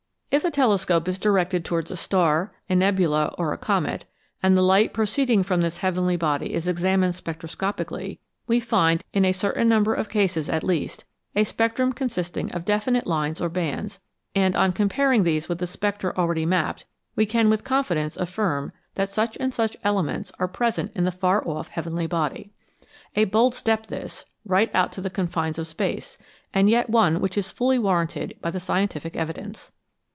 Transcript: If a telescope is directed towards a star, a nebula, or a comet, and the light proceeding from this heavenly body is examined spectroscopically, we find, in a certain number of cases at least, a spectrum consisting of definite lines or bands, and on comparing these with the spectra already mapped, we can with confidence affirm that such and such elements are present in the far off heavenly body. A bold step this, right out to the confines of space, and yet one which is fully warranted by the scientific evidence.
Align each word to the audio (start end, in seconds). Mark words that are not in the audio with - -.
If 0.33 0.45
a 0.45 0.49
telescope 0.49 1.09
is 1.09 1.19
directed 1.19 1.65
towards 1.65 1.91
a 1.91 1.97
star, 1.97 2.53
a 2.69 2.73
nebula, 2.75 3.35
or 3.37 3.51
a 3.51 3.57
comet, 3.57 4.05
and 4.41 4.55
the 4.55 4.61
light 4.61 4.93
proceeding 4.93 5.43
from 5.43 5.59
this 5.59 5.79
heavenly 5.79 6.15
body 6.15 6.53
is 6.53 6.69
examined 6.69 7.11
spectroscopically, 7.15 8.17
we 8.47 8.61
find, 8.61 9.03
in 9.11 9.25
a 9.25 9.33
certain 9.33 9.67
number 9.67 9.93
of 9.93 10.07
cases 10.07 10.47
at 10.47 10.63
least, 10.63 11.03
a 11.35 11.43
spectrum 11.43 11.91
consisting 11.91 12.49
of 12.53 12.63
definite 12.63 13.07
lines 13.07 13.41
or 13.41 13.49
bands, 13.49 13.99
and 14.33 14.55
on 14.55 14.71
comparing 14.71 15.23
these 15.23 15.49
with 15.49 15.57
the 15.57 15.67
spectra 15.67 16.13
already 16.17 16.45
mapped, 16.45 16.85
we 17.17 17.25
can 17.25 17.49
with 17.49 17.65
confidence 17.65 18.15
affirm 18.15 18.71
that 18.95 19.09
such 19.09 19.35
and 19.37 19.53
such 19.53 19.75
elements 19.83 20.31
are 20.39 20.47
present 20.47 20.93
in 20.95 21.03
the 21.03 21.11
far 21.11 21.45
off 21.45 21.67
heavenly 21.67 22.07
body. 22.07 22.53
A 23.17 23.25
bold 23.25 23.53
step 23.53 23.87
this, 23.87 24.23
right 24.45 24.73
out 24.73 24.93
to 24.93 25.01
the 25.01 25.09
confines 25.09 25.59
of 25.59 25.67
space, 25.67 26.17
and 26.53 26.69
yet 26.69 26.89
one 26.89 27.19
which 27.19 27.37
is 27.37 27.51
fully 27.51 27.77
warranted 27.77 28.37
by 28.41 28.49
the 28.49 28.61
scientific 28.61 29.17
evidence. 29.17 29.73